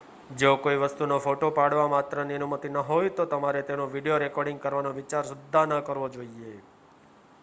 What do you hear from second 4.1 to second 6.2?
recording કરવાનો વિચાર સુદ્ધાં ન કરવો